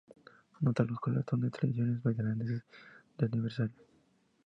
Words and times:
Nota: 0.63 0.83
Los 0.83 0.99
colores 0.99 1.27
son 1.29 1.41
los 1.41 1.51
tradicionales 1.51 2.01
tailandeses 2.01 2.63
de 3.19 3.25
aniversarios. 3.27 3.77